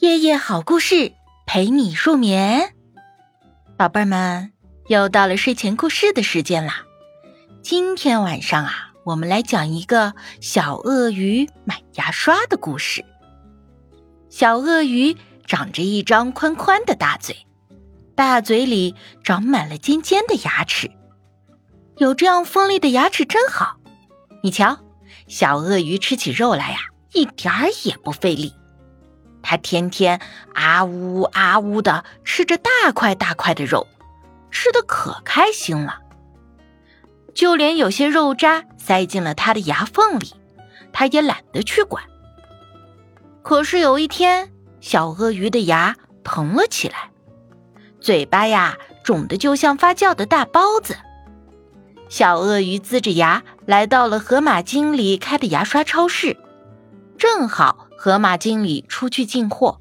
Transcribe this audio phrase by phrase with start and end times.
[0.00, 1.12] 夜夜好故事
[1.44, 2.72] 陪你入眠，
[3.76, 4.52] 宝贝儿们，
[4.86, 6.84] 又到了睡前故事的时间啦！
[7.62, 13.04] 今天晚上啊，我们来讲一个小鳄鱼买牙刷的故事。
[14.30, 15.16] 小鳄鱼
[15.46, 17.36] 长着一张宽宽的大嘴，
[18.14, 18.94] 大嘴里
[19.24, 20.92] 长满了尖尖的牙齿。
[21.96, 23.78] 有这样锋利的牙齿真好，
[24.44, 24.78] 你瞧，
[25.26, 26.78] 小鳄鱼吃起肉来呀，
[27.14, 28.54] 一点儿也不费力。
[29.42, 30.20] 它天天
[30.54, 33.86] 啊呜啊呜的吃着大块大块的肉，
[34.50, 36.00] 吃的可开心了。
[37.34, 40.34] 就连有些肉渣塞进了它的牙缝里，
[40.92, 42.04] 它也懒得去管。
[43.42, 47.10] 可是有一天，小鳄鱼的牙疼了起来，
[48.00, 50.96] 嘴巴呀肿得就像发酵的大包子。
[52.08, 56.36] 小鳄鱼呲着牙来到了河马经理开的牙刷超市，
[57.16, 57.87] 正好。
[58.00, 59.80] 河马经理出去进货，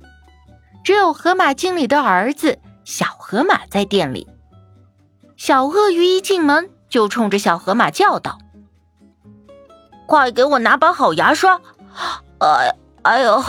[0.83, 4.27] 只有河马经理的儿子小河马在店里。
[5.35, 8.39] 小鳄鱼一进门就冲着小河马叫道
[10.07, 11.61] ：“快给我拿把好牙刷！
[12.39, 13.43] 哎，哎呦，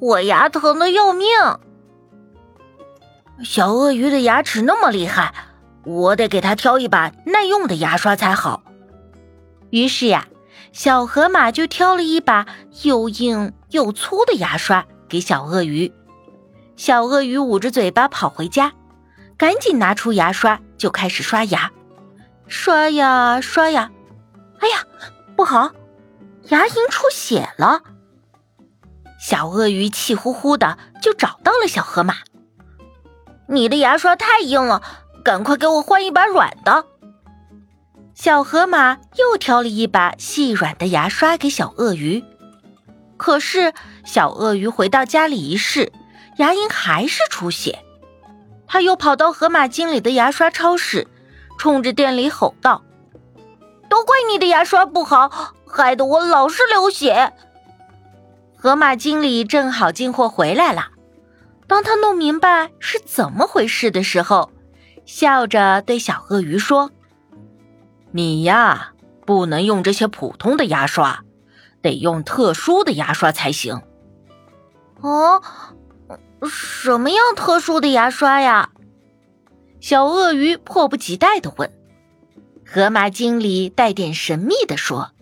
[0.00, 1.28] 我牙疼的要命！
[3.44, 5.32] 小鳄鱼的牙齿那么厉害，
[5.84, 8.64] 我得给他挑一把耐用的牙刷才好。”
[9.70, 10.26] 于是呀。
[10.72, 12.46] 小河马就挑了一把
[12.82, 15.92] 又硬又粗的牙刷给小鳄鱼。
[16.76, 18.72] 小鳄鱼捂着嘴巴跑回家，
[19.36, 21.70] 赶紧拿出牙刷就开始刷牙，
[22.46, 23.90] 刷呀刷呀，
[24.60, 24.84] 哎呀，
[25.36, 25.72] 不好，
[26.48, 27.82] 牙龈出血了！
[29.20, 32.14] 小鳄鱼气呼呼的就找到了小河马
[33.48, 34.82] ：“你的牙刷太硬了，
[35.22, 36.86] 赶快给我换一把软的。”
[38.22, 42.22] 小河马又挑了一把细软的牙刷给小鳄鱼，
[43.16, 43.72] 可是
[44.04, 45.90] 小鳄鱼回到家里一试，
[46.36, 47.78] 牙龈还是出血。
[48.66, 51.08] 他又跑到河马经理的牙刷超市，
[51.56, 52.82] 冲着店里吼道
[53.88, 57.32] ：“都怪你的牙刷不好，害得我老是流血。”
[58.54, 60.88] 河马经理正好进货回来了，
[61.66, 64.50] 当他弄明白是怎么回事的时候，
[65.06, 66.90] 笑着对小鳄鱼说。
[68.12, 68.92] 你呀，
[69.24, 71.24] 不能用这些普通的牙刷，
[71.80, 73.82] 得用特殊的牙刷才行。
[75.00, 75.42] 哦，
[76.42, 78.70] 什么样特殊的牙刷呀？
[79.80, 81.72] 小鳄鱼迫不及待的问。
[82.66, 85.12] 河马经理带点神秘的说：“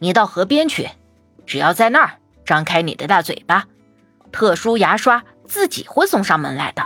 [0.00, 0.88] 你到河边去，
[1.44, 3.66] 只要在那儿张开你的大嘴巴，
[4.32, 6.82] 特殊牙刷自己会送上门来的。”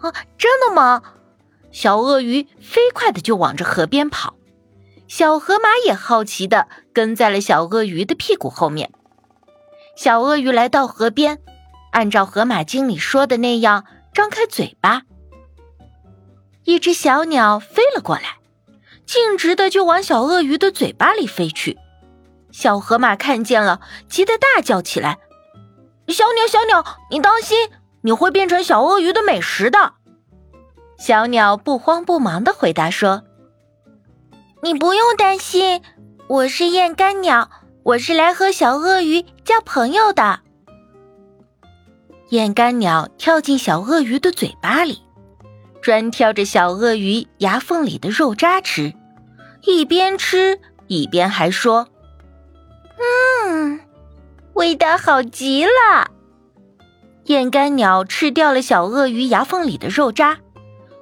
[0.00, 1.02] 啊，真的吗？
[1.70, 4.34] 小鳄鱼飞快的就往着河边跑，
[5.06, 8.90] 小河马也好奇的跟在了小鳄鱼的屁股后面。
[9.96, 11.38] 小鳄鱼来到河边，
[11.92, 15.02] 按照河马经理说的那样张开嘴巴，
[16.64, 18.38] 一只小鸟飞了过来，
[19.04, 21.76] 径直的就往小鳄鱼的嘴巴里飞去。
[22.50, 25.18] 小河马看见了，急得大叫起来
[26.08, 27.68] ：“小鸟，小鸟，你当心，
[28.02, 29.94] 你会变成小鳄鱼的美食的！”
[30.98, 33.22] 小鸟不慌不忙的回答说
[34.62, 35.80] ：“你不用担心，
[36.26, 37.48] 我是燕干鸟，
[37.84, 40.40] 我是来和小鳄鱼交朋友的。”
[42.30, 45.00] 燕干鸟跳进小鳄鱼的嘴巴里，
[45.80, 48.92] 专挑着小鳄鱼牙缝里的肉渣吃，
[49.62, 51.86] 一边吃一边还说
[53.46, 53.78] ：“嗯，
[54.54, 56.10] 味道好极了。”
[57.26, 60.38] 燕干鸟吃掉了小鳄鱼牙缝里的肉渣。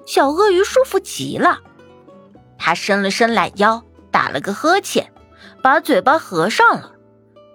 [0.07, 1.59] 小鳄鱼舒服极了，
[2.57, 5.13] 它伸了伸懒腰，打了个呵欠，
[5.63, 6.93] 把嘴巴合上了，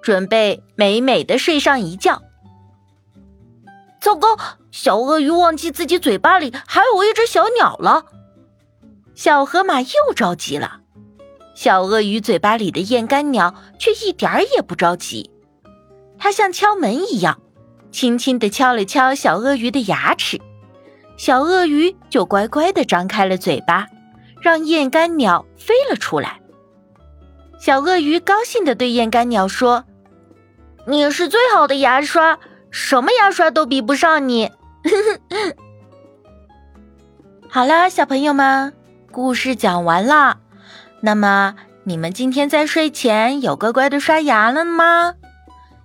[0.02, 2.22] 准备美美的睡上一觉。
[4.02, 4.38] 糟糕，
[4.70, 8.06] 小鳄鱼忘记自己嘴巴里还有一只小鸟了。
[9.16, 10.82] 小河马又着急了，
[11.56, 15.30] 小鳄鱼嘴巴里的燕干鸟却一点儿也不着急，
[16.18, 17.40] 它像敲门一样，
[17.92, 20.42] 轻轻地敲了敲小鳄鱼的牙齿。
[21.18, 23.88] 小鳄鱼就乖乖的张开了嘴巴，
[24.42, 26.40] 让燕干鸟飞了出来。
[27.60, 29.86] 小鳄鱼高兴的对燕干鸟说
[30.88, 32.40] ：“你是最好的牙刷，
[32.72, 34.50] 什么牙刷都比不上你。
[37.48, 38.74] ”好啦，小朋友们，
[39.12, 40.40] 故事讲完了。
[41.02, 45.14] 那么你们今天在睡前有乖乖的刷牙了吗？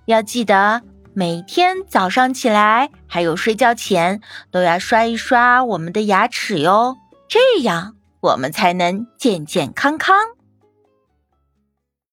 [0.05, 0.81] 要记得。
[1.19, 4.21] 每天早上起来，还有睡觉前，
[4.51, 6.95] 都要刷一刷我们的牙齿哟，
[7.27, 10.15] 这样我们才能健健康康。